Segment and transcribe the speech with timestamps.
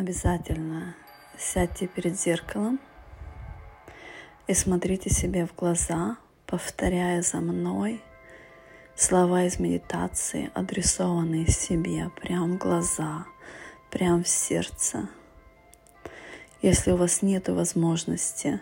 [0.00, 0.96] обязательно
[1.38, 2.80] сядьте перед зеркалом
[4.46, 8.02] и смотрите себе в глаза, повторяя за мной
[8.96, 13.26] слова из медитации, адресованные себе, прям в глаза,
[13.90, 15.06] прям в сердце.
[16.62, 18.58] Если у вас нет возможности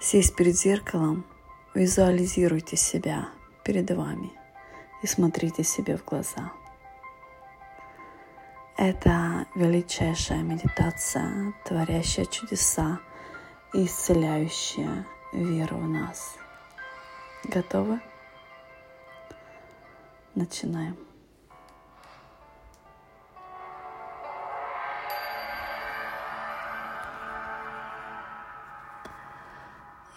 [0.00, 1.26] сесть перед зеркалом,
[1.74, 3.28] визуализируйте себя
[3.62, 4.32] перед вами
[5.02, 6.50] и смотрите себе в глаза.
[8.76, 12.98] Это величайшая медитация, творящая чудеса
[13.72, 16.36] и исцеляющая веру в нас.
[17.44, 18.00] Готовы?
[20.34, 20.96] Начинаем.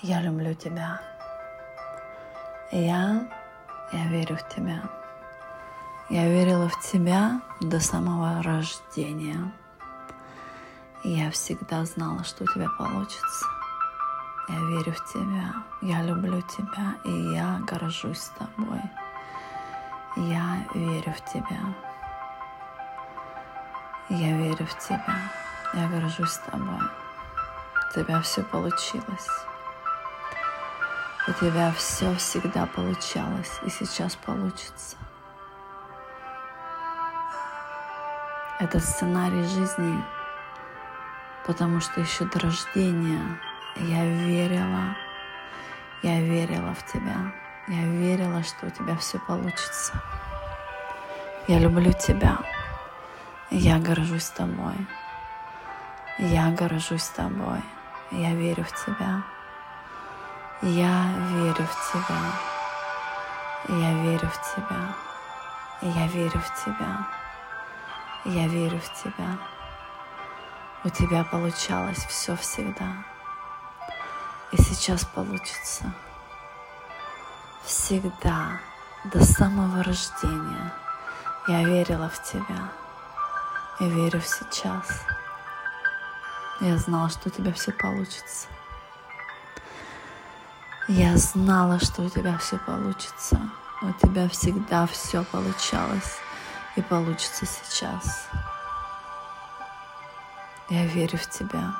[0.01, 0.99] Я люблю тебя.
[2.71, 3.29] Я,
[3.93, 5.06] я верю в тебя.
[6.09, 9.51] Я верила в тебя до самого рождения.
[11.03, 13.45] И я всегда знала, что у тебя получится.
[14.47, 18.81] Я верю в тебя, я люблю тебя, и я горжусь тобой.
[20.15, 21.75] Я верю в тебя.
[24.07, 25.19] Я верю в тебя.
[25.73, 26.83] Я горжусь тобой.
[27.89, 29.27] У тебя все получилось.
[31.27, 34.95] У тебя все всегда получалось и сейчас получится.
[38.59, 40.03] Это сценарий жизни,
[41.45, 43.39] потому что еще до рождения
[43.75, 44.95] я верила,
[46.01, 47.33] я верила в тебя.
[47.67, 50.01] Я верила, что у тебя все получится.
[51.47, 52.39] Я люблю тебя.
[53.51, 54.87] Я горжусь тобой.
[56.17, 57.61] Я горжусь тобой.
[58.09, 59.21] Я верю в тебя.
[60.63, 62.19] Я верю в тебя.
[63.67, 64.95] Я верю в тебя.
[65.81, 66.01] Я верю в тебя.
[66.01, 67.16] Я верю в тебя.
[70.83, 73.05] У тебя получалось все всегда.
[74.51, 75.93] И сейчас получится
[77.63, 78.59] всегда,
[79.05, 80.73] до самого рождения,
[81.47, 82.69] я верила в Тебя.
[83.79, 85.05] Я верю в сейчас.
[86.59, 88.47] Я знала, что у тебя все получится.
[90.89, 93.39] Я знала, что у тебя все получится.
[93.81, 96.19] У тебя всегда все получалось
[96.77, 98.29] и получится сейчас.
[100.69, 101.73] Я верю в тебя.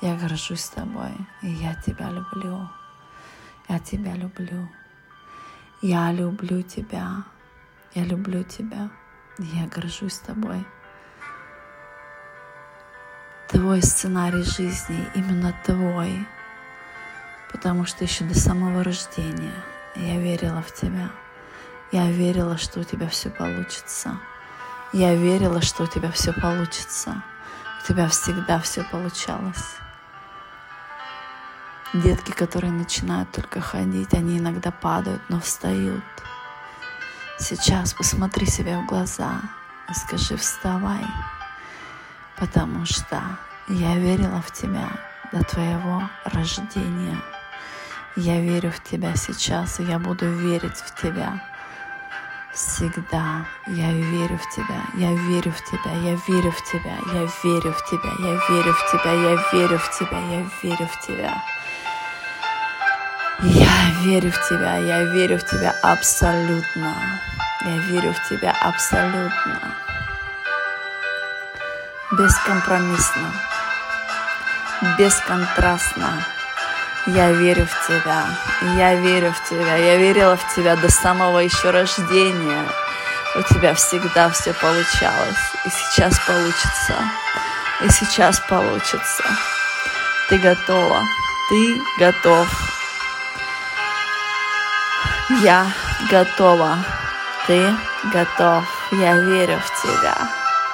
[0.00, 1.12] Я горжусь тобой,
[1.42, 2.68] и я тебя люблю.
[3.68, 4.68] Я тебя люблю.
[5.82, 7.24] Я люблю тебя.
[7.94, 8.90] Я люблю тебя.
[9.38, 10.64] Я горжусь тобой.
[13.48, 16.26] Твой сценарий жизни именно твой.
[17.52, 19.54] Потому что еще до самого рождения
[19.96, 21.10] я верила в тебя.
[21.94, 24.18] Я верила, что у тебя все получится.
[24.92, 27.22] Я верила, что у тебя все получится.
[27.80, 29.76] У тебя всегда все получалось.
[31.92, 36.02] Детки, которые начинают только ходить, они иногда падают, но встают.
[37.38, 39.40] Сейчас посмотри себе в глаза
[39.88, 41.06] и скажи «вставай»,
[42.36, 43.22] потому что
[43.68, 44.88] я верила в тебя
[45.30, 47.22] до твоего рождения.
[48.16, 51.53] Я верю в тебя сейчас, и я буду верить в тебя
[52.54, 53.46] всегда.
[53.66, 57.84] Я верю в тебя, я верю в тебя, я верю в тебя, я верю в
[57.90, 61.42] тебя, я верю в тебя, я верю в тебя, я верю в тебя.
[63.42, 66.94] Я верю в тебя, я верю в тебя абсолютно.
[67.64, 69.60] Я верю в тебя абсолютно.
[72.12, 73.32] Бескомпромиссно.
[74.98, 76.24] Бесконтрастно.
[77.06, 78.24] Я верю в тебя.
[78.78, 79.76] Я верю в тебя.
[79.76, 82.66] Я верила в тебя до самого еще рождения.
[83.36, 85.36] У тебя всегда все получалось.
[85.66, 86.94] И сейчас получится.
[87.82, 89.22] И сейчас получится.
[90.30, 91.02] Ты готова.
[91.50, 92.48] Ты готов.
[95.42, 95.66] Я
[96.10, 96.78] готова.
[97.46, 97.76] Ты
[98.14, 98.64] готов.
[98.92, 100.16] Я верю в тебя.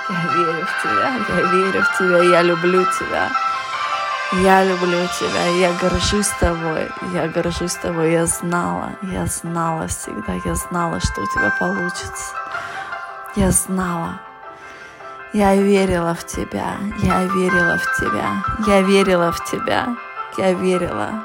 [0.09, 1.13] Я верю в тебя.
[1.29, 2.23] Я верю в тебя.
[2.23, 3.50] Я люблю тебя.
[4.33, 10.55] Я люблю тебя, я горжусь тобой, я горжусь тобой, я знала, я знала всегда, я
[10.55, 12.33] знала, что у тебя получится.
[13.35, 14.21] Я знала,
[15.33, 19.97] я верила в тебя, я верила в тебя, я верила в тебя,
[20.39, 21.25] я верила.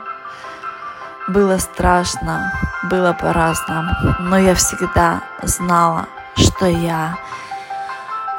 [1.28, 2.52] Было страшно,
[2.90, 7.20] было по-разному, но я всегда знала, что я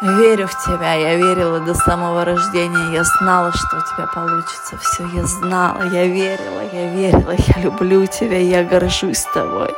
[0.03, 0.95] верю в тебя.
[0.95, 5.07] Я верила до самого рождения, я знала, что у тебя получится все.
[5.15, 9.75] Я знала, я верила, я верила, я люблю тебя, я горжусь тобой.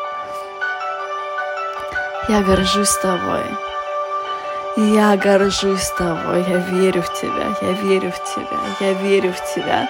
[2.28, 3.44] Я горжусь тобой.
[4.76, 9.88] Я горжусь тобой, я верю в тебя, я верю в тебя, я верю в тебя.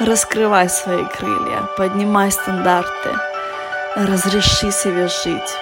[0.00, 3.10] Раскрывай свои крылья, поднимай стандарты,
[3.94, 5.56] разреши себе жить,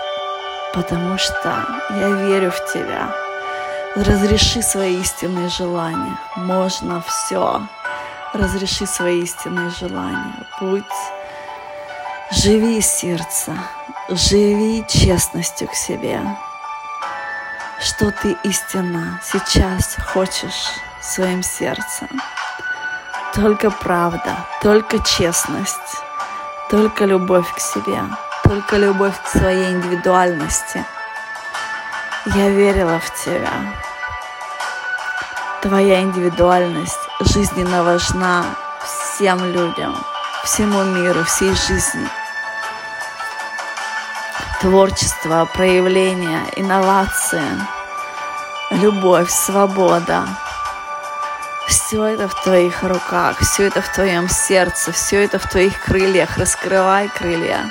[0.72, 1.52] потому что
[1.90, 3.29] я верю в тебя.
[3.96, 6.16] Разреши свои истинные желания.
[6.36, 7.60] Можно все.
[8.32, 10.46] Разреши свои истинные желания.
[10.60, 10.84] Будь,
[12.30, 13.52] живи сердце,
[14.08, 16.22] живи честностью к себе.
[17.80, 20.68] Что ты истинно сейчас хочешь
[21.02, 22.08] своим сердцем.
[23.34, 25.96] Только правда, только честность,
[26.70, 28.04] только любовь к себе,
[28.44, 30.84] только любовь к своей индивидуальности–
[32.26, 33.50] я верила в тебя.
[35.62, 38.44] Твоя индивидуальность жизненно важна
[38.84, 39.96] всем людям,
[40.44, 42.08] всему миру, всей жизни.
[44.60, 47.42] Творчество, проявление, инновации,
[48.70, 50.24] любовь, свобода.
[51.66, 56.36] Все это в твоих руках, все это в твоем сердце, все это в твоих крыльях.
[56.36, 57.70] Раскрывай крылья.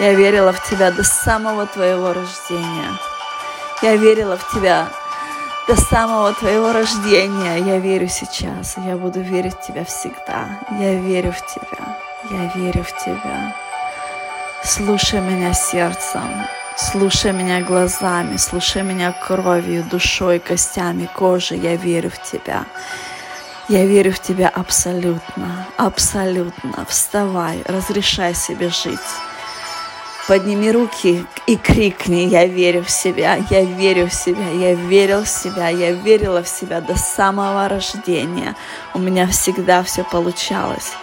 [0.00, 2.98] Я верила в тебя до самого твоего рождения.
[3.82, 4.88] Я верила в Тебя
[5.68, 7.58] до самого Твоего рождения.
[7.58, 8.76] Я верю сейчас.
[8.78, 10.60] Я буду верить в Тебя всегда.
[10.78, 11.98] Я верю в Тебя.
[12.30, 13.54] Я верю в Тебя.
[14.64, 16.46] Слушай меня сердцем.
[16.78, 21.58] Слушай меня глазами, слушай меня кровью, душой, костями, кожей.
[21.58, 22.66] Я верю в Тебя.
[23.68, 26.84] Я верю в Тебя абсолютно, абсолютно.
[26.86, 29.00] Вставай, разрешай себе жить.
[30.28, 35.28] Подними руки и крикни, я верю в себя, я верю в себя, я верил в
[35.28, 38.56] себя, я верила в себя до самого рождения.
[38.92, 40.94] У меня всегда все получалось,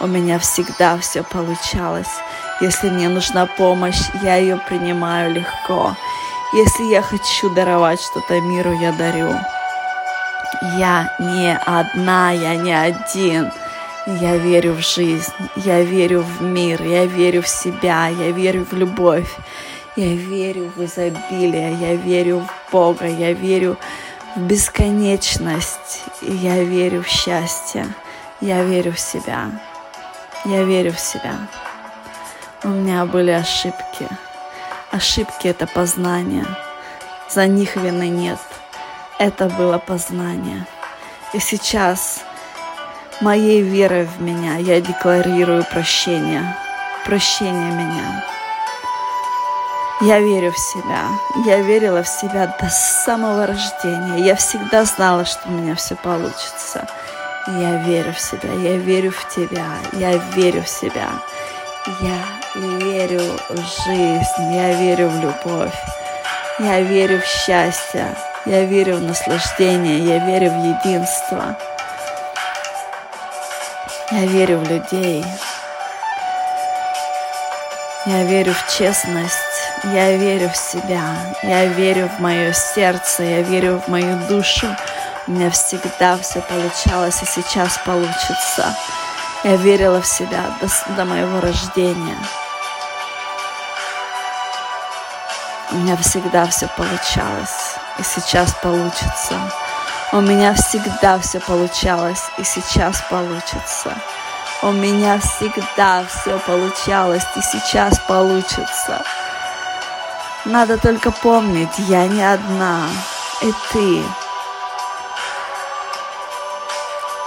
[0.00, 2.20] у меня всегда все получалось.
[2.60, 5.96] Если мне нужна помощь, я ее принимаю легко.
[6.52, 9.34] Если я хочу даровать что-то миру, я дарю.
[10.78, 13.50] Я не одна, я не один.
[14.06, 18.72] Я верю в жизнь, я верю в мир, я верю в себя, я верю в
[18.72, 19.30] любовь,
[19.96, 23.76] я верю в изобилие, я верю в Бога, я верю
[24.34, 27.86] в бесконечность, я верю в счастье,
[28.40, 29.50] я верю в себя,
[30.44, 31.34] я верю в себя.
[32.64, 34.08] У меня были ошибки.
[34.90, 36.46] Ошибки— это познание.
[37.28, 38.38] За них вины нет.
[39.18, 40.66] Это было познание.
[41.34, 42.20] И сейчас
[43.20, 46.56] моей верой в меня я декларирую прощение.
[47.04, 48.24] Прощение меня.
[50.00, 51.08] Я верю в себя.
[51.44, 54.24] Я верила в себя до самого рождения.
[54.24, 56.86] Я всегда знала, что у меня все получится.
[57.48, 58.52] Я верю в себя.
[58.52, 59.66] Я верю в тебя.
[59.92, 61.08] Я верю в себя.
[62.00, 62.18] Я
[62.54, 64.54] верю в жизнь.
[64.54, 65.74] Я верю в любовь.
[66.60, 68.14] Я верю в счастье.
[68.46, 69.98] Я верю в наслаждение.
[69.98, 71.56] Я верю в единство.
[74.10, 75.22] Я верю в людей.
[78.06, 79.36] Я верю в честность.
[79.84, 81.14] Я верю в себя.
[81.42, 83.22] Я верю в мое сердце.
[83.22, 84.66] Я верю в мою душу.
[85.26, 88.74] У меня всегда все получалось и сейчас получится.
[89.44, 92.16] Я верила в себя до, до моего рождения.
[95.70, 99.34] У меня всегда все получалось и сейчас получится.
[100.10, 103.92] У меня всегда все получалось и сейчас получится.
[104.62, 109.04] У меня всегда все получалось и сейчас получится.
[110.46, 112.88] Надо только помнить, я не одна,
[113.42, 114.02] и ты.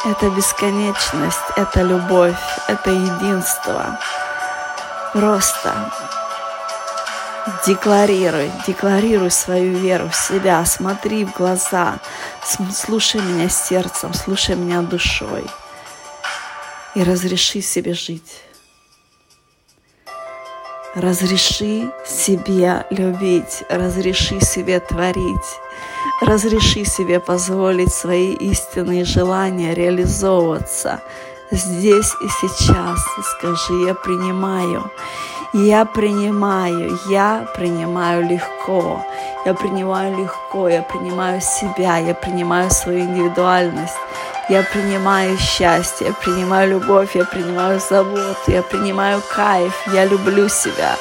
[0.03, 3.99] Это бесконечность, это любовь, это единство.
[5.13, 5.71] Просто
[7.65, 11.99] Декларируй, декларируй свою веру в себя, смотри в глаза,
[12.71, 15.45] слушай меня сердцем, слушай меня душой.
[16.93, 18.43] И разреши себе жить.
[20.93, 25.59] Разреши себе любить, разреши себе творить,
[26.21, 31.01] разреши себе позволить свои истинные желания реализовываться
[31.49, 32.99] здесь и сейчас.
[33.23, 34.91] Скажи, я принимаю
[35.53, 39.05] я принимаю, я принимаю легко,
[39.45, 43.97] я принимаю легко, я принимаю себя, я принимаю свою индивидуальность,
[44.49, 50.95] я принимаю счастье, я принимаю любовь, я принимаю заботу, я принимаю кайф, я люблю себя.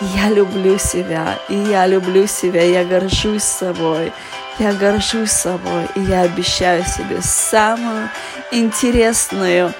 [0.00, 4.12] Я люблю себя, и я люблю себя, я горжусь собой,
[4.58, 8.10] я горжусь собой, и я обещаю себе самую
[8.50, 9.72] интересную,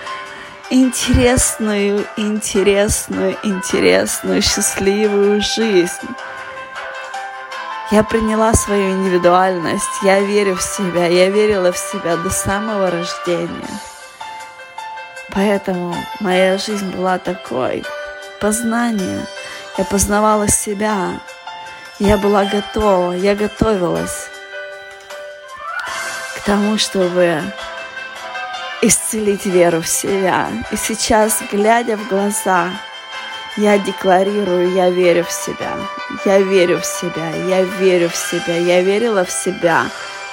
[0.70, 6.08] интересную, интересную, интересную, счастливую жизнь.
[7.90, 13.80] Я приняла свою индивидуальность, я верю в себя, я верила в себя до самого рождения.
[15.32, 17.84] Поэтому моя жизнь была такой.
[18.40, 19.26] Познание.
[19.76, 21.20] Я познавала себя.
[21.98, 24.28] Я была готова, я готовилась
[26.36, 27.42] к тому, чтобы
[28.86, 30.48] исцелить веру в себя.
[30.70, 32.70] И сейчас, глядя в глаза,
[33.56, 35.76] я декларирую, я верю в себя,
[36.24, 39.86] я верю в себя, я верю в себя, я верила в себя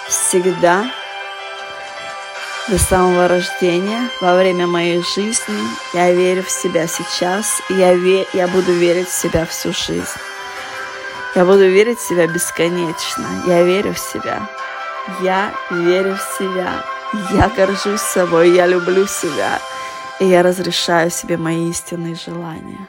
[0.08, 0.86] всегда,
[2.67, 5.60] до самого рождения, во время моей жизни.
[5.93, 10.05] Я верю в себя сейчас, и я, ве- я буду верить в себя всю жизнь.
[11.36, 13.25] Я буду верить в себя бесконечно.
[13.48, 14.48] Я верю в себя.
[15.22, 16.84] Я верю в себя.
[17.13, 19.60] Я горжусь собой, я люблю себя.
[20.20, 22.88] И я разрешаю себе мои истинные желания.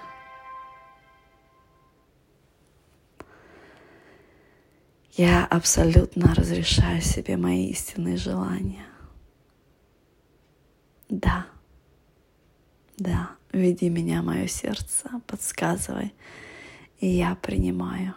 [5.15, 8.87] Я абсолютно разрешаю себе мои истинные желания.
[11.09, 11.47] Да,
[12.97, 16.15] да, веди меня, мое сердце, подсказывай,
[17.01, 18.15] и я принимаю.